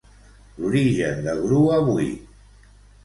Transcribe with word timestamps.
L'origen 0.61 1.21
de 1.27 1.37
Gru 1.43 1.59
avui. 1.77 2.09